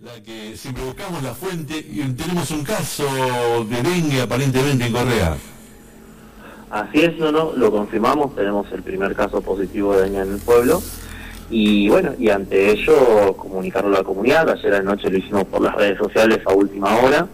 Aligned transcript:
La 0.00 0.12
que 0.22 0.56
siempre 0.56 0.84
buscamos 0.84 1.24
la 1.24 1.34
fuente 1.34 1.76
y 1.76 2.00
tenemos 2.12 2.52
un 2.52 2.62
caso 2.62 3.04
de 3.64 3.82
dengue 3.82 4.20
aparentemente 4.20 4.86
en 4.86 4.92
Correa. 4.92 5.36
Así 6.70 7.00
es, 7.00 7.18
no, 7.18 7.32
lo 7.32 7.70
confirmamos, 7.72 8.36
tenemos 8.36 8.70
el 8.70 8.84
primer 8.84 9.16
caso 9.16 9.40
positivo 9.40 9.96
de 9.96 10.02
dengue 10.02 10.20
en 10.20 10.32
el 10.34 10.38
pueblo. 10.38 10.80
Y 11.50 11.88
bueno, 11.88 12.12
y 12.16 12.30
ante 12.30 12.70
ello 12.70 13.36
comunicarlo 13.36 13.88
a 13.88 13.98
la 13.98 14.04
comunidad, 14.04 14.48
ayer 14.50 14.72
anoche 14.74 15.10
lo 15.10 15.18
hicimos 15.18 15.44
por 15.46 15.62
las 15.62 15.74
redes 15.74 15.98
sociales 15.98 16.38
a 16.46 16.52
última 16.52 16.96
hora, 16.98 17.26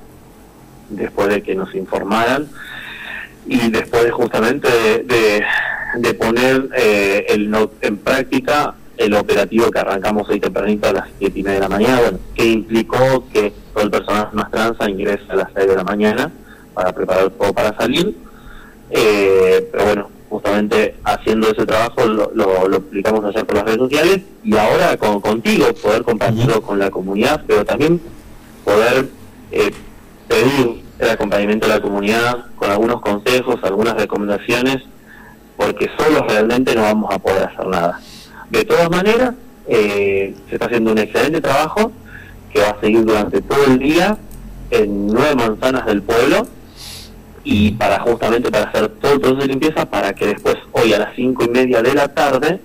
después 0.88 1.28
de 1.28 1.42
que 1.42 1.54
nos 1.54 1.74
informaran. 1.74 2.48
Y 3.46 3.70
después 3.72 4.10
justamente 4.10 4.70
de, 5.04 5.44
de, 5.98 6.14
poner 6.14 6.70
eh, 6.74 7.26
el, 7.28 7.54
en 7.82 7.98
práctica 7.98 8.74
el 8.96 9.14
operativo 9.14 9.70
que 9.70 9.78
arrancamos 9.78 10.28
hoy 10.28 10.40
tempranito 10.40 10.88
a 10.88 10.92
las 10.92 11.08
siete 11.18 11.38
y 11.38 11.42
media 11.42 11.54
de 11.54 11.60
la 11.60 11.68
mañana, 11.68 12.00
bueno, 12.00 12.18
que 12.34 12.46
implicó 12.46 13.24
que 13.32 13.52
todo 13.72 13.84
el 13.84 13.90
personal 13.90 14.28
más 14.32 14.50
transa 14.50 14.88
ingrese 14.88 15.24
a 15.28 15.36
las 15.36 15.48
6 15.54 15.66
de 15.66 15.76
la 15.76 15.84
mañana 15.84 16.32
para 16.72 16.92
preparar 16.92 17.30
todo 17.30 17.52
para 17.52 17.76
salir. 17.76 18.16
Eh, 18.90 19.68
pero 19.72 19.84
bueno, 19.84 20.10
justamente 20.28 20.96
haciendo 21.04 21.50
ese 21.50 21.66
trabajo 21.66 22.04
lo, 22.06 22.30
lo, 22.34 22.76
explicamos 22.76 23.24
ayer 23.24 23.44
por 23.46 23.56
las 23.56 23.64
redes 23.64 23.78
sociales 23.78 24.20
y 24.42 24.56
ahora 24.56 24.96
con, 24.96 25.20
contigo 25.20 25.72
poder 25.74 26.02
compartirlo 26.02 26.62
con 26.62 26.78
la 26.78 26.90
comunidad, 26.90 27.42
pero 27.46 27.64
también 27.64 28.00
poder 28.64 29.08
eh, 29.50 29.72
pedir 30.28 30.82
el 30.98 31.10
acompañamiento 31.10 31.66
de 31.66 31.74
la 31.74 31.80
comunidad 31.80 32.46
con 32.56 32.70
algunos 32.70 33.00
consejos, 33.00 33.58
algunas 33.62 33.94
recomendaciones, 33.94 34.82
porque 35.56 35.90
solo 35.98 36.24
realmente 36.28 36.74
no 36.74 36.82
vamos 36.82 37.14
a 37.14 37.18
poder 37.18 37.44
hacer 37.44 37.66
nada. 37.66 38.00
De 38.54 38.64
todas 38.64 38.88
maneras, 38.88 39.34
eh, 39.66 40.32
se 40.48 40.54
está 40.54 40.66
haciendo 40.66 40.92
un 40.92 40.98
excelente 40.98 41.40
trabajo 41.40 41.90
que 42.52 42.60
va 42.60 42.68
a 42.68 42.80
seguir 42.80 43.04
durante 43.04 43.42
todo 43.42 43.64
el 43.64 43.80
día 43.80 44.16
en 44.70 45.08
nueve 45.08 45.34
manzanas 45.34 45.84
del 45.86 46.02
pueblo 46.02 46.46
y 47.42 47.72
para 47.72 47.98
justamente 47.98 48.52
para 48.52 48.66
hacer 48.66 48.90
todo 49.00 49.14
el 49.14 49.20
proceso 49.20 49.40
de 49.40 49.48
limpieza 49.48 49.86
para 49.86 50.14
que 50.14 50.28
después 50.28 50.54
hoy 50.70 50.92
a 50.92 51.00
las 51.00 51.16
cinco 51.16 51.44
y 51.44 51.48
media 51.48 51.82
de 51.82 51.94
la 51.94 52.06
tarde 52.06 52.60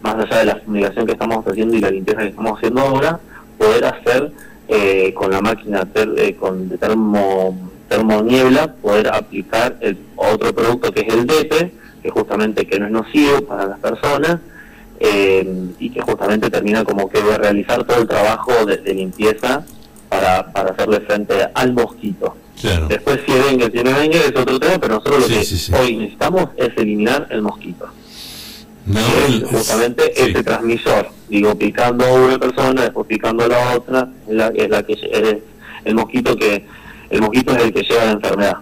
más 0.00 0.14
allá 0.14 0.38
de 0.38 0.44
la 0.44 0.56
fumigación 0.64 1.06
que 1.06 1.12
estamos 1.12 1.44
haciendo 1.44 1.74
y 1.74 1.80
la 1.80 1.90
limpieza 1.90 2.20
que 2.20 2.28
estamos 2.28 2.58
haciendo 2.58 2.80
ahora 2.80 3.18
poder 3.58 3.84
hacer 3.84 4.30
eh, 4.68 5.12
con 5.12 5.32
la 5.32 5.40
máquina 5.40 5.88
eh, 5.92 6.36
con 6.38 6.68
de 6.68 6.78
termo 6.78 7.72
termoniebla 7.88 8.74
poder 8.74 9.08
aplicar 9.08 9.76
el 9.80 9.98
otro 10.14 10.54
producto 10.54 10.92
que 10.92 11.00
es 11.00 11.12
el 11.12 11.26
DEPE 11.26 11.72
que 12.00 12.10
justamente 12.10 12.64
que 12.64 12.78
no 12.78 12.86
es 12.86 12.92
nocivo 12.92 13.40
para 13.42 13.66
las 13.66 13.80
personas 13.80 14.38
eh, 15.04 15.72
y 15.80 15.90
que 15.90 16.00
justamente 16.00 16.48
termina 16.48 16.84
como 16.84 17.08
que 17.08 17.20
de 17.20 17.36
realizar 17.36 17.82
todo 17.84 18.02
el 18.02 18.06
trabajo 18.06 18.64
de, 18.64 18.94
limpieza 18.94 19.64
para, 20.08 20.52
para 20.52 20.70
hacerle 20.70 21.00
frente 21.00 21.34
al 21.54 21.72
mosquito. 21.72 22.36
Después 22.88 23.20
si 23.26 23.32
dengue, 23.32 23.70
tiene 23.70 23.92
dengue 23.92 24.18
es 24.18 24.28
otro 24.28 24.60
tema, 24.60 24.78
pero 24.78 24.94
nosotros 24.94 25.22
lo 25.22 25.26
que 25.26 25.76
hoy 25.76 25.96
necesitamos 25.96 26.50
es 26.56 26.70
eliminar 26.76 27.26
el 27.30 27.42
mosquito. 27.42 27.88
justamente 29.50 30.12
ese 30.14 30.44
transmisor, 30.44 31.08
digo, 31.28 31.56
picando 31.56 32.04
a 32.04 32.12
una 32.12 32.38
persona, 32.38 32.82
después 32.82 33.08
picando 33.08 33.44
a 33.44 33.48
la 33.48 33.76
otra, 33.76 34.08
es 34.28 34.34
la, 34.34 34.48
es 34.54 34.70
la 34.70 34.82
que 34.84 34.92
es 34.92 35.36
el 35.84 35.94
mosquito 35.96 36.36
que 36.36 36.64
el 37.10 37.20
mosquito 37.20 37.56
es 37.56 37.62
el 37.64 37.72
que 37.72 37.82
lleva 37.82 38.04
la 38.04 38.12
enfermedad. 38.12 38.56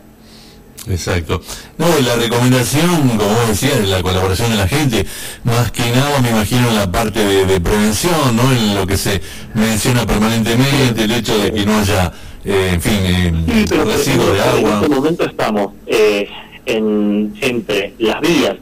Exacto. 0.88 1.42
No, 1.78 1.86
la 2.00 2.16
recomendación, 2.16 3.08
como 3.08 3.28
vos 3.28 3.48
decías, 3.48 3.86
la 3.86 4.02
colaboración 4.02 4.50
de 4.50 4.56
la 4.56 4.68
gente, 4.68 5.06
más 5.44 5.70
que 5.72 5.82
nada 5.90 6.20
me 6.20 6.30
imagino 6.30 6.68
en 6.68 6.76
la 6.76 6.90
parte 6.90 7.24
de, 7.24 7.60
prevención, 7.60 8.34
¿no? 8.34 8.50
En 8.50 8.74
lo 8.74 8.86
que 8.86 8.96
se 8.96 9.20
menciona 9.54 10.06
permanentemente, 10.06 11.04
el 11.04 11.12
hecho 11.12 11.38
de 11.38 11.52
que 11.52 11.66
no 11.66 11.78
haya, 11.78 12.12
eh, 12.44 12.70
en 12.74 12.80
fin, 12.80 12.92
eh, 12.94 13.84
residuos 13.84 14.32
de 14.32 14.40
agua. 14.40 14.70
En 14.70 14.82
este 14.82 14.88
momento 14.88 15.24
estamos 15.24 15.72
eh, 15.86 16.28
en, 16.64 17.34
entre 17.40 17.94
las 17.98 18.20
vías 18.20 18.56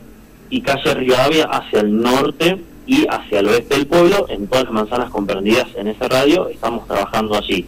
y 0.51 0.61
calle 0.61 0.95
Rivadavia 0.95 1.45
hacia 1.45 1.81
el 1.81 2.01
norte 2.01 2.59
y 2.87 3.07
hacia 3.09 3.41
el 3.41 3.49
oeste 3.49 3.77
del 3.77 3.87
pueblo, 3.87 4.27
en 4.29 4.47
todas 4.49 4.65
las 4.65 4.73
manzanas 4.73 5.11
comprendidas 5.11 5.67
en 5.77 5.89
ese 5.89 6.09
radio, 6.09 6.49
estamos 6.49 6.87
trabajando 6.87 7.37
allí, 7.37 7.67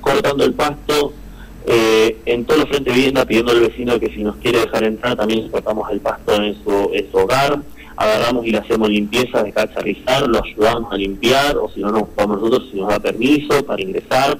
cortando 0.00 0.42
el 0.42 0.54
pasto, 0.54 1.12
eh, 1.66 2.18
en 2.26 2.44
todo 2.44 2.62
el 2.62 2.68
frente 2.68 2.90
de 2.90 2.96
vivienda 2.96 3.24
pidiendo 3.24 3.52
al 3.52 3.60
vecino 3.60 3.98
que 3.98 4.10
si 4.10 4.22
nos 4.22 4.36
quiere 4.36 4.60
dejar 4.60 4.84
entrar 4.84 5.16
también 5.16 5.48
cortamos 5.48 5.90
el 5.90 6.00
pasto 6.00 6.34
en 6.42 6.56
su, 6.62 7.16
hogar, 7.16 7.60
agarramos 7.96 8.46
y 8.46 8.50
le 8.50 8.58
hacemos 8.58 8.88
limpieza, 8.88 9.42
descacharrizar, 9.42 10.28
lo 10.28 10.42
ayudamos 10.42 10.92
a 10.92 10.96
limpiar 10.96 11.56
o 11.56 11.70
si 11.70 11.80
no 11.80 11.90
nos 11.90 12.02
ocupamos 12.02 12.40
nosotros 12.40 12.68
si 12.70 12.80
nos 12.80 12.88
da 12.88 12.98
permiso 13.00 13.64
para 13.64 13.82
ingresar. 13.82 14.38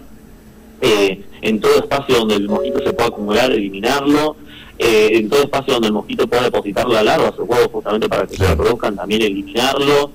Eh, 0.80 1.22
en 1.40 1.60
todo 1.60 1.76
espacio 1.76 2.16
donde 2.16 2.34
el 2.34 2.48
mosquito 2.48 2.80
se 2.84 2.92
pueda 2.92 3.08
acumular, 3.08 3.50
eliminarlo. 3.50 4.36
Eh, 4.78 5.18
en 5.18 5.30
todo 5.30 5.44
espacio 5.44 5.74
donde 5.74 5.88
el 5.88 5.94
mosquito 5.94 6.26
pueda 6.26 6.42
depositar 6.42 6.88
la 6.88 7.02
larva, 7.02 7.32
su 7.34 7.44
huevo 7.44 7.68
justamente 7.70 8.08
para 8.08 8.26
que 8.26 8.36
se 8.36 8.46
reproduzcan, 8.46 8.96
también 8.96 9.22
eliminarlo 9.22 10.10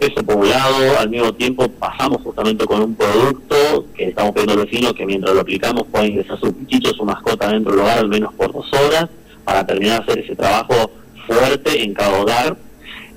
eso 0.00 0.22
por 0.22 0.36
un 0.36 0.48
lado, 0.48 0.98
al 0.98 1.10
mismo 1.10 1.32
tiempo 1.34 1.68
pasamos 1.68 2.22
justamente 2.22 2.64
con 2.64 2.82
un 2.82 2.94
producto 2.94 3.86
que 3.94 4.08
estamos 4.08 4.32
pidiendo 4.32 4.54
al 4.54 4.66
vecino 4.66 4.94
que 4.94 5.04
mientras 5.04 5.34
lo 5.34 5.40
aplicamos 5.40 5.86
pueda 5.88 6.06
ingresar 6.06 6.38
su 6.38 6.52
pichicho, 6.54 6.94
su 6.94 7.04
mascota 7.04 7.50
dentro 7.50 7.72
del 7.72 7.80
hogar 7.80 7.98
al 7.98 8.08
menos 8.08 8.32
por 8.34 8.52
dos 8.52 8.72
horas 8.72 9.08
para 9.44 9.66
terminar 9.66 10.04
de 10.04 10.12
hacer 10.12 10.24
ese 10.24 10.36
trabajo 10.36 10.90
fuerte 11.26 11.82
en 11.82 11.94
cada 11.94 12.20
hogar. 12.20 12.56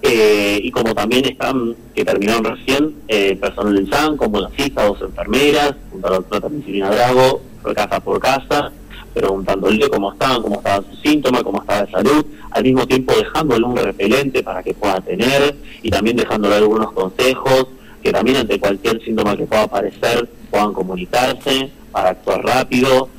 Eh, 0.03 0.59
y 0.63 0.71
como 0.71 0.95
también 0.95 1.25
están, 1.25 1.75
que 1.93 2.03
terminaron 2.03 2.43
recién, 2.43 2.95
eh, 3.07 3.35
personal 3.35 3.75
del 3.75 3.87
SAN, 3.87 4.17
como 4.17 4.39
las 4.39 4.51
hijas, 4.57 4.87
dos 4.87 5.01
enfermeras, 5.01 5.75
junto 5.91 6.07
a 6.07 6.09
la 6.09 6.15
doctora 6.17 6.41
Tamicilina 6.41 6.89
Drago, 6.89 7.41
casa 7.75 7.99
por 7.99 8.19
casa, 8.19 8.71
preguntándole 9.13 9.89
cómo 9.89 10.13
estaban, 10.13 10.41
cómo 10.41 10.55
estaban 10.55 10.85
sus 10.89 10.99
síntomas, 11.01 11.43
cómo 11.43 11.61
estaba 11.61 11.83
de 11.83 11.91
salud, 11.91 12.25
al 12.49 12.63
mismo 12.63 12.87
tiempo 12.87 13.13
dejándole 13.13 13.65
un 13.65 13.77
repelente 13.77 14.41
para 14.41 14.63
que 14.63 14.73
pueda 14.73 14.99
tener 15.01 15.55
y 15.83 15.89
también 15.89 16.17
dejándole 16.17 16.55
algunos 16.55 16.91
consejos 16.91 17.67
que 18.03 18.11
también 18.11 18.37
ante 18.37 18.59
cualquier 18.59 19.03
síntoma 19.03 19.37
que 19.37 19.45
pueda 19.45 19.63
aparecer 19.63 20.27
puedan 20.49 20.73
comunicarse 20.73 21.69
para 21.91 22.09
actuar 22.11 22.43
rápido. 22.43 23.09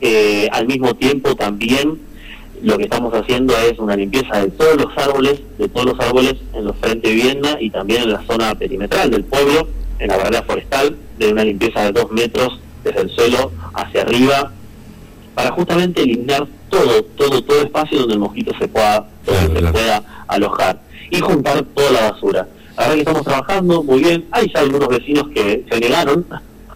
Eh, 0.00 0.48
al 0.52 0.66
mismo 0.66 0.94
tiempo 0.94 1.34
también 1.34 1.98
lo 2.62 2.76
que 2.76 2.84
estamos 2.84 3.12
haciendo 3.14 3.54
es 3.58 3.78
una 3.78 3.96
limpieza 3.96 4.40
de 4.40 4.50
todos 4.50 4.76
los 4.76 4.96
árboles, 4.96 5.40
de 5.58 5.68
todos 5.68 5.86
los 5.86 6.00
árboles 6.00 6.36
en 6.54 6.64
los 6.64 6.76
frentes 6.76 7.02
de 7.02 7.14
vivienda 7.14 7.56
y 7.60 7.70
también 7.70 8.02
en 8.02 8.12
la 8.12 8.22
zona 8.26 8.54
perimetral 8.54 9.10
del 9.10 9.24
pueblo, 9.24 9.68
en 9.98 10.08
la 10.08 10.16
barrera 10.16 10.42
forestal, 10.42 10.96
de 11.18 11.32
una 11.32 11.44
limpieza 11.44 11.84
de 11.84 11.92
dos 11.92 12.10
metros 12.12 12.60
desde 12.84 13.02
el 13.02 13.10
suelo 13.10 13.52
hacia 13.74 14.02
arriba 14.02 14.52
para 15.34 15.50
justamente 15.50 16.02
eliminar 16.02 16.46
todo, 16.70 17.02
todo, 17.16 17.42
todo 17.42 17.62
espacio 17.62 18.00
donde 18.00 18.14
el 18.14 18.20
mosquito 18.20 18.52
se 18.58 18.68
pueda, 18.68 19.06
se 19.24 19.48
pueda 19.48 20.24
alojar 20.28 20.80
y 21.10 21.20
juntar 21.20 21.64
toda 21.74 21.90
la 21.90 22.10
basura. 22.12 22.48
Ahora 22.76 22.94
que 22.94 23.00
estamos 23.00 23.22
trabajando 23.22 23.82
muy 23.82 24.00
bien, 24.00 24.26
hay 24.30 24.50
ya 24.52 24.60
algunos 24.60 24.88
vecinos 24.88 25.28
que 25.34 25.64
se 25.70 25.80
negaron 25.80 26.26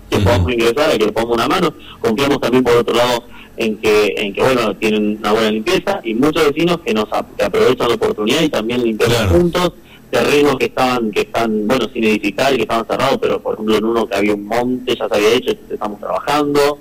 que 0.08 0.18
podamos 0.18 0.52
ingresar, 0.52 0.98
que 0.98 1.06
le 1.06 1.12
pongamos 1.12 1.36
una 1.36 1.48
mano. 1.48 1.74
Confiamos 2.00 2.40
también 2.40 2.64
por 2.64 2.76
otro 2.76 2.94
lado 2.94 3.24
en 3.56 3.76
que, 3.76 4.14
en 4.16 4.34
que 4.34 4.40
bueno, 4.40 4.74
tienen 4.76 5.18
una 5.18 5.32
buena 5.32 5.50
limpieza 5.50 6.00
y 6.02 6.14
muchos 6.14 6.48
vecinos 6.48 6.80
que 6.84 6.94
nos 6.94 7.06
aprovechan 7.12 7.88
la 7.88 7.94
oportunidad 7.94 8.42
y 8.42 8.48
también 8.48 8.82
limpiamos 8.82 9.26
juntos 9.30 9.72
terrenos 10.10 10.56
que 10.56 10.64
estaban 10.64 11.12
que 11.12 11.20
están 11.20 11.68
bueno 11.68 11.88
sin 11.92 12.02
edificar 12.02 12.52
y 12.52 12.56
que 12.56 12.62
estaban 12.62 12.84
cerrados 12.84 13.18
pero 13.22 13.40
por 13.40 13.54
ejemplo 13.54 13.76
en 13.76 13.84
uno 13.84 14.08
que 14.08 14.16
había 14.16 14.34
un 14.34 14.44
monte 14.44 14.96
ya 14.96 15.08
se 15.08 15.14
había 15.14 15.34
hecho 15.34 15.52
estamos 15.70 16.00
trabajando. 16.00 16.78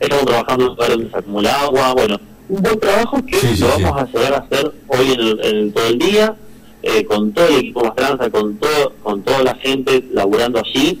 Estamos 0.00 0.26
trabajando 0.26 0.64
en 0.64 0.70
lugares 0.70 0.96
donde 0.96 1.10
se 1.12 1.18
acumula 1.18 1.60
agua, 1.60 1.92
bueno, 1.92 2.20
un 2.48 2.60
buen 2.60 2.80
trabajo 2.80 3.24
que 3.24 3.36
lo 3.56 3.68
vamos 3.68 4.02
a 4.02 4.06
llegar 4.06 4.34
a 4.34 4.38
hacer 4.38 4.72
hoy 4.88 5.38
en, 5.42 5.72
todo 5.72 5.86
el 5.86 5.98
día, 5.98 6.34
eh, 6.82 7.04
con 7.04 7.32
todo 7.32 7.46
el 7.48 7.56
equipo 7.56 7.84
Mastranza, 7.84 8.30
con 8.30 8.56
todo, 8.56 8.94
con 9.02 9.22
toda 9.22 9.42
la 9.42 9.54
gente 9.56 10.04
laburando 10.12 10.58
allí, 10.58 11.00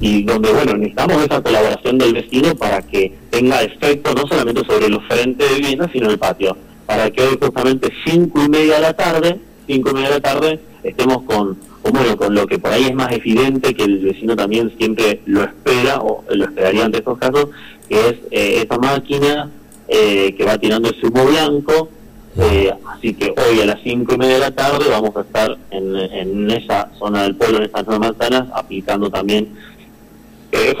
y 0.00 0.22
donde, 0.22 0.52
bueno, 0.52 0.74
necesitamos 0.74 1.24
esa 1.24 1.42
colaboración 1.42 1.98
del 1.98 2.14
vecino 2.14 2.54
para 2.54 2.82
que 2.82 3.12
tenga 3.30 3.62
efecto 3.62 4.14
no 4.14 4.26
solamente 4.28 4.64
sobre 4.64 4.88
los 4.88 5.04
frentes 5.06 5.48
de 5.48 5.56
vivienda, 5.56 5.90
sino 5.92 6.08
el 6.08 6.18
patio, 6.18 6.56
para 6.86 7.10
que 7.10 7.22
hoy 7.22 7.38
justamente 7.40 7.92
cinco 8.06 8.42
y 8.44 8.48
media 8.48 8.76
de 8.76 8.80
la 8.80 8.94
tarde, 8.94 9.40
cinco 9.66 9.90
y 9.90 9.94
media 9.94 10.08
de 10.08 10.14
la 10.14 10.20
tarde, 10.20 10.60
estemos 10.84 11.22
con, 11.24 11.58
bueno, 11.82 12.16
con 12.16 12.34
lo 12.34 12.46
que 12.46 12.58
por 12.58 12.72
ahí 12.72 12.84
es 12.84 12.94
más 12.94 13.10
evidente 13.12 13.74
que 13.74 13.84
el 13.84 13.98
vecino 13.98 14.36
también 14.36 14.72
siempre 14.78 15.20
lo 15.26 15.42
espera, 15.42 16.00
o 16.00 16.24
lo 16.32 16.44
esperaría 16.44 16.84
ante 16.84 16.98
estos 16.98 17.18
casos, 17.18 17.48
que 17.88 17.98
es 17.98 18.14
eh, 18.30 18.62
esa 18.62 18.78
máquina 18.78 19.50
eh, 19.88 20.34
que 20.36 20.44
va 20.44 20.58
tirando 20.58 20.88
el 20.90 20.96
humo 21.04 21.24
blanco. 21.26 21.90
Eh, 22.40 22.72
así 22.86 23.14
que 23.14 23.34
hoy 23.36 23.60
a 23.60 23.66
las 23.66 23.80
cinco 23.82 24.14
y 24.14 24.18
media 24.18 24.34
de 24.34 24.40
la 24.40 24.50
tarde 24.52 24.88
vamos 24.88 25.16
a 25.16 25.22
estar 25.22 25.56
en, 25.70 25.96
en 25.96 26.50
esa 26.50 26.88
zona 26.98 27.24
del 27.24 27.34
pueblo, 27.34 27.58
en 27.58 27.64
estas 27.64 27.86
manzanas, 27.98 28.48
aplicando 28.54 29.10
también, 29.10 29.56
eh, 30.52 30.74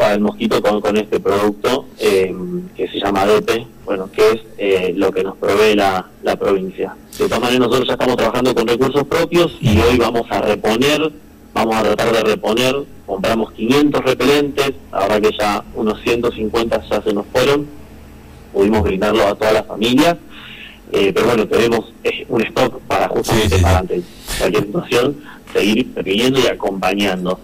al 0.00 0.20
mosquito 0.20 0.62
con, 0.62 0.80
con 0.80 0.96
este 0.96 1.18
producto 1.18 1.86
que 1.98 2.88
se 2.88 3.00
llama 3.00 3.26
DEPE, 3.26 3.66
bueno, 3.84 4.08
que 4.12 4.44
es 4.58 4.96
lo 4.96 5.10
que 5.10 5.24
nos 5.24 5.36
provee 5.36 5.74
la, 5.74 6.06
la 6.22 6.36
provincia. 6.36 6.94
De 7.18 7.24
todas 7.24 7.40
maneras, 7.40 7.60
nosotros 7.60 7.88
ya 7.88 7.94
estamos 7.94 8.16
trabajando 8.16 8.54
con 8.54 8.66
recursos 8.66 9.04
propios 9.04 9.56
y 9.60 9.80
hoy 9.80 9.96
vamos 9.98 10.26
a 10.30 10.40
reponer, 10.42 11.10
vamos 11.52 11.76
a 11.76 11.82
tratar 11.82 12.12
de 12.12 12.22
reponer. 12.22 12.76
Compramos 13.06 13.52
500 13.52 14.04
repelentes, 14.04 14.72
ahora 14.90 15.20
que 15.20 15.30
ya 15.38 15.64
unos 15.74 16.00
150 16.02 16.82
ya 16.88 17.02
se 17.02 17.12
nos 17.12 17.26
fueron, 17.26 17.66
pudimos 18.52 18.82
brindarlo 18.82 19.26
a 19.26 19.34
toda 19.34 19.52
la 19.52 19.64
familia, 19.64 20.16
eh, 20.92 21.12
pero 21.12 21.26
bueno, 21.26 21.46
tenemos 21.48 21.92
eh, 22.04 22.26
un 22.28 22.42
stock 22.42 22.80
para 22.82 23.08
justamente 23.08 23.58
para 23.58 23.78
ante 23.78 24.02
cualquier 24.38 24.64
situación 24.64 25.16
seguir 25.52 25.92
pidiendo 25.94 26.40
y 26.40 26.46
acompañando. 26.46 27.40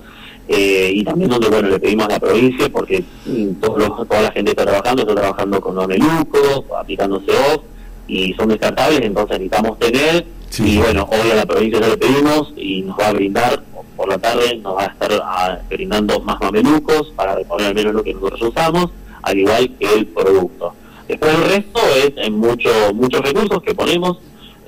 Eh, 0.48 0.90
y 0.94 1.04
también 1.04 1.28
donde 1.28 1.48
bueno 1.48 1.68
le 1.68 1.78
pedimos 1.78 2.06
a 2.06 2.12
la 2.12 2.18
provincia 2.18 2.70
porque 2.70 3.04
mm, 3.26 3.60
toda 3.60 4.22
la 4.22 4.32
gente 4.32 4.52
está 4.52 4.64
trabajando, 4.64 5.02
está 5.02 5.14
trabajando 5.14 5.60
con 5.60 5.74
mamelucos, 5.74 6.64
aplicándose 6.78 7.30
off 7.30 7.64
y 8.06 8.32
son 8.32 8.48
descartables, 8.48 9.02
entonces 9.02 9.38
necesitamos 9.38 9.78
tener 9.78 10.24
y 10.58 10.78
bueno, 10.78 11.06
hoy 11.10 11.30
a 11.30 11.34
la 11.36 11.46
provincia 11.46 11.80
ya 11.80 11.88
le 11.88 11.96
pedimos 11.98 12.52
y 12.56 12.82
nos 12.82 12.98
va 12.98 13.08
a 13.08 13.12
brindar 13.12 13.62
por 13.94 14.08
la 14.08 14.18
tarde, 14.18 14.56
nos 14.56 14.76
va 14.76 14.84
a 14.84 14.86
estar 14.86 15.10
ah, 15.22 15.58
brindando 15.68 16.18
más 16.20 16.40
mamelucos 16.40 17.12
para 17.14 17.34
reponer 17.34 17.66
al 17.66 17.74
menos 17.74 17.94
lo 17.94 18.02
que 18.02 18.14
nosotros 18.14 18.42
usamos, 18.42 18.90
al 19.22 19.38
igual 19.38 19.70
que 19.78 19.94
el 19.94 20.06
producto. 20.06 20.72
Después 21.08 21.34
el 21.34 21.44
resto 21.44 21.80
es 21.96 22.12
en 22.16 22.38
mucho, 22.38 22.70
muchos 22.94 23.20
recursos 23.22 23.62
que 23.62 23.74
ponemos 23.74 24.18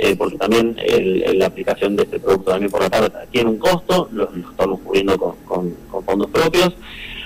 eh, 0.02 0.16
porque 0.16 0.38
también 0.38 0.75
la 1.34 1.44
aplicación 1.44 1.94
de 1.94 2.04
este 2.04 2.19
producto 2.19 2.52
también 2.52 2.70
por 2.70 2.81
la 2.81 2.88
tarde 2.88 3.10
tiene 3.31 3.50
un 3.50 3.58
costo, 3.58 4.08
lo, 4.12 4.31
estamos 4.50 4.81
cubriendo 4.81 5.19
con, 5.44 5.75
fondos 6.06 6.31
propios. 6.31 6.72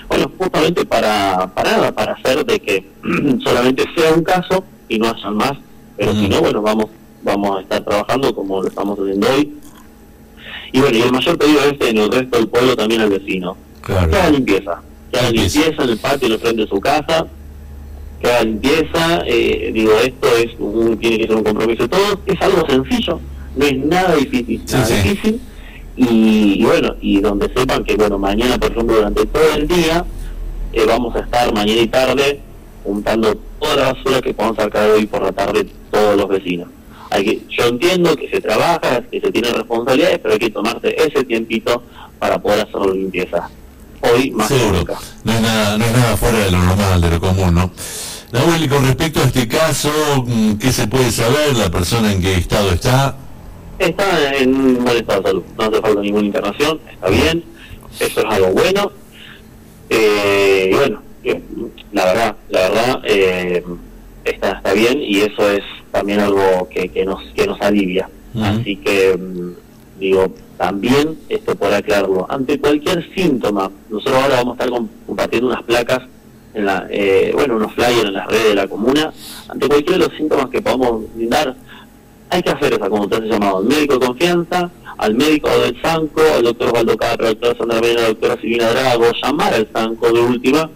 Bueno, 0.08 0.28
justamente 0.36 0.84
para, 0.84 1.52
para 1.54 1.94
para 1.94 2.14
hacer 2.14 2.44
de 2.44 2.58
que 2.58 2.84
solamente 3.44 3.84
sea 3.96 4.12
un 4.12 4.24
caso 4.24 4.64
y 4.88 4.98
no 4.98 5.08
hayan 5.08 5.36
más, 5.36 5.52
pero 5.96 6.14
si 6.14 6.28
no, 6.28 6.40
bueno, 6.40 6.62
vamos 6.62 6.86
vamos 7.22 7.58
a 7.58 7.60
estar 7.60 7.84
trabajando 7.84 8.34
como 8.34 8.60
lo 8.60 8.68
estamos 8.68 8.98
haciendo 8.98 9.28
hoy. 9.30 9.54
Y 10.72 10.80
bueno, 10.80 10.98
y 10.98 11.02
el 11.02 11.12
mayor 11.12 11.38
pedido 11.38 11.60
es 11.60 11.88
en 11.88 11.98
el 11.98 12.10
resto 12.10 12.38
del 12.38 12.48
pueblo 12.48 12.74
también 12.74 13.02
al 13.02 13.10
vecino. 13.10 13.56
Claro. 13.82 14.10
Que 14.10 14.16
haga 14.16 14.30
limpieza, 14.30 14.82
que 15.12 15.18
haga 15.20 15.30
limpieza 15.30 15.84
en 15.84 15.90
el 15.90 15.98
patio, 15.98 16.26
en 16.26 16.32
el 16.32 16.40
frente 16.40 16.62
de 16.62 16.68
su 16.68 16.80
casa, 16.80 17.26
que 18.24 18.44
limpieza, 18.44 19.22
eh, 19.26 19.70
digo, 19.72 19.92
esto 20.02 20.28
es 20.36 20.50
un, 20.58 20.96
tiene 20.98 21.18
que 21.18 21.26
ser 21.26 21.36
un 21.36 21.44
compromiso 21.44 21.82
de 21.82 21.88
todos, 21.88 22.18
es 22.26 22.40
algo 22.40 22.66
sencillo, 22.68 23.20
no 23.56 23.64
es 23.64 23.76
nada 23.78 24.16
difícil, 24.16 24.62
nada 24.70 24.86
difícil, 24.86 25.40
y, 25.96 26.64
bueno, 26.64 26.96
y 27.00 27.20
donde 27.20 27.52
sepan 27.54 27.84
que, 27.84 27.96
bueno, 27.96 28.18
mañana, 28.18 28.58
por 28.58 28.72
ejemplo, 28.72 28.96
durante 28.96 29.26
todo 29.26 29.54
el 29.54 29.68
día, 29.68 30.04
eh, 30.72 30.84
vamos 30.86 31.14
a 31.14 31.20
estar 31.20 31.52
mañana 31.52 31.80
y 31.80 31.86
tarde 31.86 32.40
juntando 32.82 33.36
toda 33.60 33.76
la 33.76 33.92
basura 33.92 34.20
que 34.20 34.34
podamos 34.34 34.56
sacar 34.56 34.90
hoy 34.90 35.06
por 35.06 35.22
la 35.22 35.32
tarde 35.32 35.66
todos 35.90 36.16
los 36.16 36.28
vecinos. 36.28 36.68
Hay 37.10 37.24
que, 37.24 37.42
yo 37.48 37.66
entiendo 37.66 38.16
que 38.16 38.28
se 38.28 38.40
trabaja, 38.40 39.02
que 39.02 39.20
se 39.20 39.30
tiene 39.30 39.50
responsabilidades, 39.50 40.18
pero 40.18 40.34
hay 40.34 40.40
que 40.40 40.50
tomarse 40.50 40.94
ese 40.98 41.24
tiempito 41.24 41.82
para 42.18 42.38
poder 42.38 42.60
hacer 42.60 42.80
la 42.80 42.92
limpieza. 42.92 43.50
Hoy 44.00 44.30
más 44.32 44.48
Seguro. 44.48 44.84
No 45.22 45.32
es, 45.32 45.40
nada, 45.40 45.78
no 45.78 45.84
es 45.84 45.92
nada 45.92 46.16
fuera 46.16 46.38
de 46.38 46.50
lo 46.50 46.58
normal, 46.58 47.00
de 47.00 47.10
lo 47.10 47.20
común, 47.20 47.54
¿no? 47.54 47.70
Nahuel, 48.34 48.68
con 48.68 48.84
respecto 48.84 49.20
a 49.20 49.26
este 49.26 49.46
caso, 49.46 49.90
mm, 50.26 50.54
¿qué 50.54 50.72
se 50.72 50.88
puede 50.88 51.12
saber? 51.12 51.54
¿La 51.56 51.70
persona 51.70 52.12
en 52.12 52.20
qué 52.20 52.34
estado 52.34 52.72
está? 52.72 53.16
Está 53.78 54.34
en 54.34 54.82
buen 54.82 54.96
estado 54.96 55.20
de 55.20 55.28
salud, 55.28 55.42
no 55.56 55.64
hace 55.64 55.80
falta 55.80 56.00
ninguna 56.00 56.26
internación, 56.26 56.80
está 56.90 57.10
bien, 57.10 57.44
eso 58.00 58.20
es 58.20 58.26
algo 58.26 58.48
bueno. 58.48 58.90
Eh, 59.88 60.68
y 60.68 60.74
bueno, 60.74 61.00
la 61.92 62.04
verdad, 62.06 62.36
la 62.48 62.60
verdad, 62.60 63.02
eh, 63.04 63.64
está, 64.24 64.50
está 64.54 64.72
bien 64.72 65.00
y 65.00 65.20
eso 65.20 65.48
es 65.52 65.62
también 65.92 66.18
algo 66.18 66.68
que, 66.68 66.88
que 66.88 67.04
nos 67.04 67.22
que 67.36 67.46
nos 67.46 67.60
alivia. 67.60 68.08
Así 68.42 68.74
que, 68.78 69.16
mm, 69.16 70.00
digo, 70.00 70.34
también 70.58 71.20
esto 71.28 71.54
por 71.54 71.72
aclararlo, 71.72 72.26
ante 72.28 72.58
cualquier 72.58 73.08
síntoma, 73.14 73.70
nosotros 73.88 74.16
ahora 74.16 74.36
vamos 74.38 74.58
a 74.58 74.64
estar 74.64 74.80
compartiendo 75.06 75.46
unas 75.46 75.62
placas 75.62 76.02
en 76.54 76.64
la, 76.64 76.86
eh, 76.88 77.32
bueno, 77.34 77.56
unos 77.56 77.72
flyers 77.74 78.04
en 78.04 78.14
las 78.14 78.26
redes 78.26 78.48
de 78.48 78.54
la 78.54 78.68
comuna, 78.68 79.12
ante 79.48 79.68
cualquiera 79.68 79.98
de 79.98 80.08
los 80.08 80.16
síntomas 80.16 80.48
que 80.48 80.62
podamos 80.62 81.12
brindar, 81.14 81.54
hay 82.30 82.42
que 82.42 82.50
hacer 82.50 82.72
esa, 82.72 82.88
como 82.88 83.08
se 83.08 83.20
llamado, 83.20 83.58
al 83.58 83.64
médico 83.64 83.98
de 83.98 84.06
confianza, 84.06 84.70
al 84.98 85.14
médico 85.14 85.48
del 85.58 85.80
Sanco, 85.82 86.22
al 86.36 86.44
doctor 86.44 86.68
Osvaldo 86.68 86.96
Castro, 86.96 87.26
al 87.26 87.34
doctor 87.34 87.58
Sandra 87.58 87.80
Mena, 87.80 87.98
a 87.98 88.02
la 88.02 88.08
doctora 88.08 88.40
Silvina 88.40 88.70
Drago, 88.70 89.04
llamar 89.22 89.54
al 89.54 89.68
Sanco 89.72 90.12
de 90.12 90.20
última, 90.20 90.70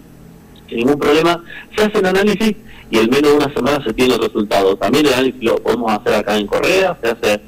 sin 0.67 0.77
ningún 0.77 0.99
problema, 0.99 1.43
se 1.75 1.83
hace 1.83 1.97
el 1.97 2.05
análisis 2.05 2.55
y 2.91 2.97
en 2.97 3.09
menos 3.09 3.31
de 3.31 3.37
una 3.37 3.53
semana 3.53 3.83
se 3.83 3.93
tiene 3.93 4.15
el 4.15 4.21
resultado. 4.21 4.75
También 4.75 5.05
el 5.05 5.13
análisis 5.13 5.43
lo 5.43 5.55
podemos 5.57 5.91
hacer 5.91 6.13
acá 6.13 6.37
en 6.37 6.47
Correa, 6.47 6.97
se 7.01 7.09
hace, 7.09 7.41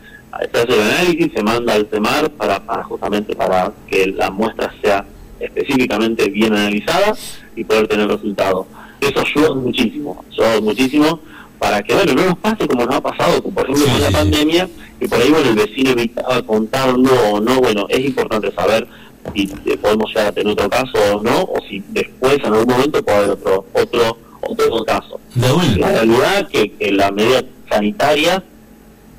se 0.52 0.58
hace 0.58 0.74
el 0.74 0.82
análisis, 0.82 1.32
se 1.34 1.44
manda 1.44 1.74
al 1.74 1.88
CEMAR 1.88 2.30
para, 2.32 2.66
para 2.66 2.84
justamente 2.84 3.36
para 3.36 3.72
que 3.88 4.08
la 4.08 4.30
muestra 4.30 4.74
sea 4.82 5.06
específicamente 5.42 6.30
bien 6.30 6.54
analizada 6.54 7.16
y 7.56 7.64
poder 7.64 7.88
tener 7.88 8.08
resultados. 8.08 8.68
Eso 9.00 9.22
ayuda 9.22 9.56
muchísimo, 9.56 10.24
ayuda 10.32 10.62
muchísimo 10.62 11.20
para 11.60 11.84
que, 11.84 11.94
bueno, 11.94 12.14
no 12.14 12.26
nos 12.26 12.38
pase 12.40 12.68
como 12.68 12.86
nos 12.86 12.96
ha 12.96 13.02
pasado, 13.02 13.42
por 13.44 13.64
ejemplo, 13.64 13.86
con 13.92 14.02
la 14.02 14.12
pandemia, 14.12 14.68
que 15.00 15.08
por 15.08 15.20
ahí, 15.20 15.30
bueno, 15.30 15.50
el 15.50 15.56
vecino 15.56 15.92
evitaba 15.92 16.42
contarlo 16.42 17.12
o 17.32 17.40
no, 17.40 17.60
bueno, 17.60 17.86
es 17.90 18.00
importante 18.00 18.52
saber 18.52 18.88
si 19.36 19.48
podemos 19.80 20.12
ya 20.14 20.32
tener 20.32 20.54
otro 20.54 20.70
caso 20.70 20.98
o 21.14 21.22
no, 21.22 21.44
o 21.44 21.60
si 21.70 21.84
después, 21.90 22.40
en 22.40 22.54
algún 22.54 22.74
momento, 22.74 23.04
puede 23.04 23.18
haber 23.18 23.30
otro, 23.32 23.66
otro, 23.74 24.18
otro 24.42 24.86
caso. 24.86 25.20
La 25.36 25.92
realidad 25.92 26.48
que, 26.50 26.72
que 26.72 26.92
las 26.92 27.12
medidas 27.12 27.46
sanitarias 27.70 28.42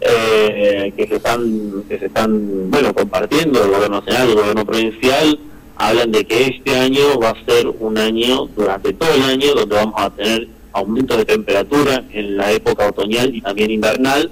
eh, 0.00 0.92
que 0.96 1.06
se 1.06 1.14
están 1.14 1.84
que 1.88 1.96
se 1.96 2.06
están 2.06 2.70
bueno 2.72 2.92
compartiendo 2.92 3.62
el 3.62 3.70
gobierno 3.70 4.00
nacional 4.00 4.30
el 4.30 4.34
gobierno 4.34 4.66
provincial 4.66 5.38
hablan 5.82 6.12
de 6.12 6.25
que 6.25 6.46
este 6.46 6.76
año 6.76 7.19
va 7.20 7.31
a 7.31 7.44
ser 7.44 7.67
un 7.67 7.99
año, 7.99 8.46
durante 8.55 8.93
todo 8.93 9.12
el 9.14 9.23
año, 9.25 9.52
donde 9.55 9.75
vamos 9.75 9.94
a 9.96 10.11
tener 10.11 10.46
aumento 10.73 11.17
de 11.17 11.25
temperatura 11.25 12.05
en 12.12 12.37
la 12.37 12.52
época 12.52 12.87
otoñal 12.87 13.34
y 13.34 13.40
también 13.40 13.73
invernal, 13.73 14.31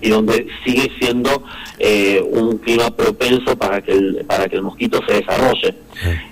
y 0.00 0.08
donde 0.08 0.46
sigue 0.64 0.90
siendo 0.98 1.42
eh, 1.78 2.22
un 2.30 2.56
clima 2.58 2.90
propenso 2.90 3.56
para 3.56 3.82
que 3.82 3.92
el, 3.92 4.24
para 4.26 4.48
que 4.48 4.56
el 4.56 4.62
mosquito 4.62 5.00
se 5.06 5.16
desarrolle. 5.20 5.74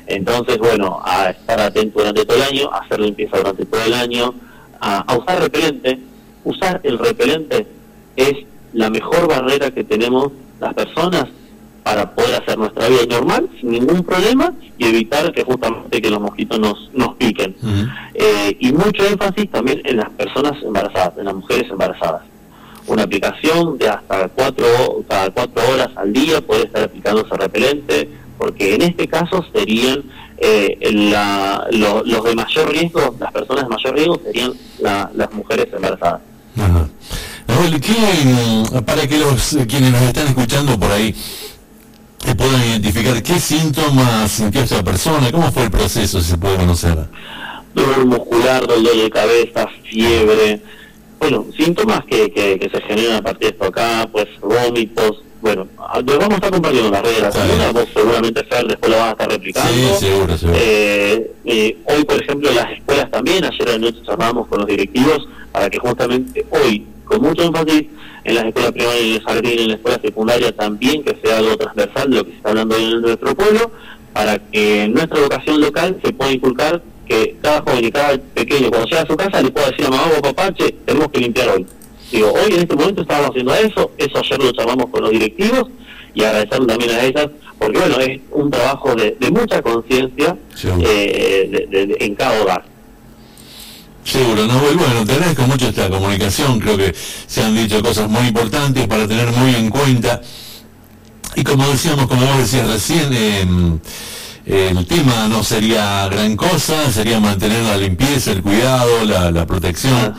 Entonces, 0.06 0.56
bueno, 0.56 1.00
a 1.04 1.30
estar 1.30 1.60
atento 1.60 1.98
durante 1.98 2.24
todo 2.24 2.38
el 2.38 2.42
año, 2.42 2.70
a 2.72 2.78
hacer 2.78 3.00
limpieza 3.00 3.36
durante 3.36 3.66
todo 3.66 3.84
el 3.84 3.92
año, 3.92 4.34
a, 4.80 5.00
a 5.00 5.16
usar 5.18 5.40
repelente. 5.42 5.98
Usar 6.44 6.80
el 6.84 6.98
repelente 6.98 7.66
es 8.16 8.32
la 8.72 8.88
mejor 8.88 9.28
barrera 9.28 9.70
que 9.70 9.84
tenemos 9.84 10.32
las 10.58 10.74
personas 10.74 11.28
para 11.82 12.14
poder 12.14 12.42
hacer 12.42 12.58
nuestra 12.58 12.88
vida 12.88 13.06
normal 13.08 13.48
sin 13.60 13.70
ningún 13.70 14.04
problema 14.04 14.52
y 14.78 14.86
evitar 14.86 15.32
que 15.32 15.42
justamente 15.42 16.00
que 16.00 16.10
los 16.10 16.20
mosquitos 16.20 16.58
nos, 16.60 16.90
nos 16.92 17.14
piquen. 17.16 17.56
Eh, 18.14 18.56
y 18.60 18.72
mucho 18.72 19.04
énfasis 19.04 19.50
también 19.50 19.80
en 19.84 19.96
las 19.96 20.10
personas 20.10 20.52
embarazadas, 20.62 21.18
en 21.18 21.24
las 21.24 21.34
mujeres 21.34 21.70
embarazadas. 21.70 22.22
Una 22.86 23.04
aplicación 23.04 23.78
de 23.78 23.88
hasta 23.88 24.28
cuatro, 24.28 24.66
cada 25.08 25.30
cuatro 25.30 25.62
horas 25.72 25.90
al 25.96 26.12
día 26.12 26.40
puede 26.40 26.64
estar 26.64 26.82
aplicándose 26.82 27.34
repelente, 27.36 28.08
porque 28.38 28.74
en 28.74 28.82
este 28.82 29.08
caso 29.08 29.44
serían 29.52 30.02
eh, 30.38 30.78
la, 30.92 31.66
los 31.70 32.24
de 32.24 32.34
mayor 32.34 32.70
riesgo, 32.70 33.16
las 33.18 33.32
personas 33.32 33.64
de 33.64 33.68
mayor 33.68 33.94
riesgo 33.94 34.20
serían 34.24 34.52
las 34.80 35.32
mujeres 35.32 35.68
embarazadas. 35.72 36.20
para 38.86 39.06
que 39.06 39.18
los 39.18 39.56
quienes 39.68 39.92
nos 39.92 40.02
están 40.02 40.26
escuchando 40.28 40.78
por 40.78 40.90
ahí 40.90 41.14
que 42.24 42.34
puedan 42.34 42.62
identificar 42.62 43.22
qué 43.22 43.38
síntomas 43.38 44.30
sintió 44.30 44.62
esa 44.62 44.82
persona, 44.82 45.30
cómo 45.32 45.50
fue 45.50 45.64
el 45.64 45.70
proceso, 45.70 46.20
si 46.20 46.30
se 46.30 46.38
puede 46.38 46.56
conocer. 46.56 46.96
Dolor 47.74 48.06
muscular, 48.06 48.66
dolor 48.66 48.96
de 48.96 49.10
cabeza, 49.10 49.66
fiebre, 49.90 50.60
bueno, 51.18 51.46
síntomas 51.56 52.04
que, 52.04 52.32
que, 52.32 52.70
se 52.72 52.80
generan 52.82 53.16
a 53.16 53.22
partir 53.22 53.48
de 53.48 53.48
esto 53.48 53.64
acá, 53.64 54.08
pues 54.10 54.28
vómitos, 54.40 55.22
bueno, 55.42 55.66
vamos 55.76 56.30
a 56.30 56.34
estar 56.34 56.50
compartiendo 56.52 56.86
en 56.86 56.92
las 56.92 57.02
redes 57.02 57.16
de 57.16 57.22
la 57.22 57.32
semana, 57.32 57.72
vos 57.72 57.88
seguramente 57.92 58.44
Fer 58.44 58.66
después 58.66 58.92
lo 58.92 58.98
vas 58.98 59.08
a 59.08 59.10
estar 59.10 59.28
replicando. 59.28 59.72
Sí, 59.72 60.06
seguro, 60.06 60.38
seguro. 60.38 60.58
Eh, 60.60 61.32
eh, 61.44 61.76
hoy, 61.84 62.04
por 62.04 62.22
ejemplo, 62.22 62.48
en 62.48 62.54
las 62.54 62.70
escuelas 62.70 63.10
también, 63.10 63.44
ayer 63.44 63.68
de 63.68 63.78
noche 63.80 63.98
charlamos 64.06 64.46
con 64.46 64.60
los 64.60 64.68
directivos 64.68 65.28
para 65.50 65.68
que 65.68 65.80
justamente 65.80 66.46
hoy, 66.50 66.86
con 67.04 67.22
mucho 67.22 67.42
énfasis, 67.42 67.86
en 68.24 68.34
las 68.36 68.44
escuelas 68.44 68.70
primarias, 68.70 69.02
en 69.02 69.14
el 69.14 69.22
jardín, 69.22 69.58
en 69.58 69.68
la 69.68 69.74
escuela 69.74 70.00
secundaria 70.00 70.56
también, 70.56 71.02
que 71.02 71.18
sea 71.24 71.38
algo 71.38 71.56
transversal 71.56 72.10
de 72.10 72.16
lo 72.16 72.24
que 72.24 72.30
se 72.30 72.36
está 72.36 72.48
hablando 72.50 72.76
hoy 72.76 72.84
en 72.84 73.02
nuestro 73.02 73.34
pueblo, 73.34 73.72
para 74.12 74.38
que 74.38 74.84
en 74.84 74.92
nuestra 74.92 75.18
educación 75.18 75.60
local 75.60 75.98
se 76.04 76.12
pueda 76.12 76.30
inculcar 76.30 76.82
que 77.08 77.36
cada 77.42 77.62
joven 77.62 77.84
y 77.84 77.90
cada 77.90 78.16
pequeño, 78.16 78.70
cuando 78.70 78.86
llega 78.86 79.02
a 79.02 79.06
su 79.06 79.16
casa, 79.16 79.42
le 79.42 79.50
pueda 79.50 79.70
decir 79.70 79.86
a 79.86 79.90
mamá 79.90 80.04
o 80.16 80.22
papá, 80.22 80.54
che, 80.54 80.72
tenemos 80.84 81.08
que 81.10 81.18
limpiar 81.18 81.48
hoy. 81.48 81.66
Digo, 82.12 82.30
hoy 82.30 82.52
en 82.52 82.60
este 82.60 82.76
momento 82.76 83.02
estábamos 83.02 83.30
haciendo 83.30 83.54
eso, 83.54 83.90
eso 83.96 84.18
ayer 84.18 84.42
lo 84.42 84.52
charlamos 84.52 84.90
con 84.90 85.02
los 85.02 85.10
directivos 85.12 85.64
y 86.14 86.22
agradecerle 86.22 86.66
también 86.66 86.90
a 86.90 87.04
ellas, 87.04 87.28
porque 87.58 87.78
bueno, 87.78 87.98
es 88.00 88.20
un 88.30 88.50
trabajo 88.50 88.94
de, 88.94 89.16
mucha 89.30 89.62
conciencia 89.62 90.36
eh, 90.62 91.96
en 92.00 92.14
cada 92.14 92.42
hogar. 92.42 92.64
Seguro, 94.04 94.46
no, 94.46 94.58
bueno, 94.58 95.06
te 95.06 95.12
agradezco 95.12 95.42
mucho 95.44 95.68
esta 95.68 95.88
comunicación, 95.88 96.60
creo 96.60 96.76
que 96.76 96.94
se 96.94 97.42
han 97.42 97.54
dicho 97.54 97.82
cosas 97.82 98.10
muy 98.10 98.26
importantes 98.26 98.86
para 98.86 99.08
tener 99.08 99.30
muy 99.32 99.54
en 99.54 99.70
cuenta. 99.70 100.20
Y 101.34 101.44
como 101.44 101.66
decíamos, 101.68 102.08
como 102.08 102.26
vos 102.26 102.38
decías 102.38 102.68
recién, 102.68 103.10
em, 103.12 103.78
el 104.44 104.86
tema 104.86 105.28
no 105.28 105.42
sería 105.42 106.06
gran 106.08 106.36
cosa, 106.36 106.92
sería 106.92 107.20
mantener 107.20 107.62
la 107.62 107.78
limpieza, 107.78 108.32
el 108.32 108.42
cuidado, 108.42 109.04
la, 109.06 109.46
protección. 109.46 110.14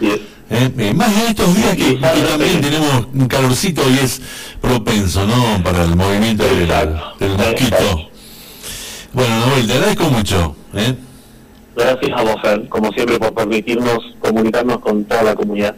Eh, 0.56 0.94
más 0.94 1.12
en 1.12 1.28
estos 1.30 1.56
días 1.56 1.76
que, 1.76 1.96
también 1.96 2.62
tenemos 2.62 3.08
un 3.12 3.28
calorcito 3.28 3.82
y 3.90 3.98
es 3.98 4.22
propenso, 4.62 5.26
¿no? 5.26 5.64
Para 5.64 5.84
el 5.84 5.96
movimiento 5.96 6.44
del, 6.44 6.68
del 6.68 7.38
mosquito. 7.38 8.10
Bueno, 9.14 9.48
Noel, 9.48 9.66
te 9.66 9.74
agradezco 9.74 10.04
mucho. 10.12 10.56
¿eh? 10.76 10.96
Gracias 11.76 12.12
a 12.16 12.22
vos, 12.22 12.36
Fer, 12.44 12.70
como 12.70 12.92
siempre, 12.92 13.18
por 13.18 13.34
permitirnos 13.34 13.98
comunicarnos 14.20 14.78
con 14.80 15.04
toda 15.06 15.24
la 15.24 15.36
comunidad. 15.36 15.76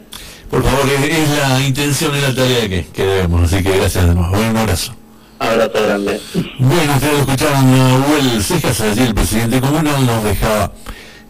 Por 0.50 0.62
favor, 0.62 0.86
es, 0.90 1.28
la 1.38 1.60
intención 1.66 2.14
y 2.14 2.20
la 2.20 2.34
tarea 2.34 2.68
que, 2.68 2.86
que 2.92 3.02
debemos, 3.02 3.50
así 3.50 3.62
que 3.62 3.78
gracias 3.78 4.06
de 4.06 4.14
nuevo. 4.14 4.36
un 4.38 4.56
abrazo. 4.58 4.94
Abrazo 5.38 5.82
grande. 5.82 6.20
Bueno, 6.58 6.94
ustedes 6.94 7.18
escucharon 7.20 7.74
a 7.74 8.06
Huel 8.08 8.42
Cejas, 8.42 8.80
allí 8.82 9.02
el 9.02 9.14
presidente 9.14 9.58
comunal 9.60 10.04
nos 10.04 10.22
dejaba 10.22 10.72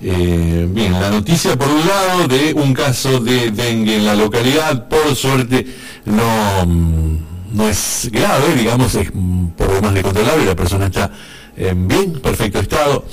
eh, 0.03 0.67
bien 0.69 0.93
la 0.93 1.11
noticia 1.11 1.57
por 1.57 1.69
un 1.69 1.87
lado 1.87 2.29
de 2.29 2.53
un 2.53 2.75
caso 2.75 3.19
de 3.19 3.50
dengue 3.50 3.97
en 3.97 4.05
la 4.05 4.15
localidad, 4.15 4.88
por 4.88 5.17
suerte 5.17 5.67
no, 6.05 6.67
mm, 6.67 7.19
no 7.55 7.69
es 7.69 8.11
grave, 8.12 8.55
digamos, 8.57 8.95
es 8.95 9.11
por 9.57 9.73
demás 9.73 9.95
de 9.95 10.03
controlable, 10.03 10.45
la 10.45 10.55
persona 10.55 10.87
está 10.87 11.11
en 11.57 11.88
bien, 11.88 12.12
perfecto 12.21 12.61
estado. 12.61 13.07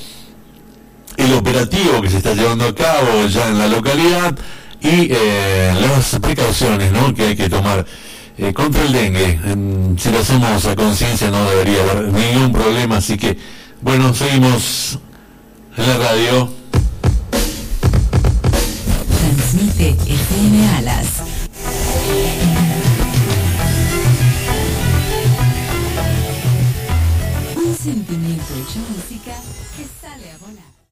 El 1.16 1.34
operativo 1.34 2.02
que 2.02 2.10
se 2.10 2.18
está 2.18 2.34
llevando 2.34 2.66
a 2.66 2.76
cabo 2.76 3.28
ya 3.30 3.48
en 3.48 3.60
la 3.60 3.68
localidad 3.68 4.36
y 4.82 5.10
eh, 5.12 5.74
las 5.80 6.20
precauciones 6.20 6.92
¿no? 6.92 7.14
que 7.14 7.28
hay 7.28 7.36
que 7.36 7.50
tomar 7.50 7.86
eh, 8.38 8.52
contra 8.52 8.84
el 8.84 8.92
dengue. 8.92 9.40
si 9.98 10.12
lo 10.12 10.20
hacemos 10.20 10.66
a 10.66 10.76
conciencia 10.76 11.30
no 11.30 11.50
debería 11.50 11.84
haber 11.84 12.12
ningún 12.12 12.52
problema, 12.52 12.98
así 12.98 13.18
que 13.18 13.38
bueno, 13.82 14.14
seguimos 14.14 15.00
en 15.78 15.88
la 15.88 15.98
radio. 15.98 16.63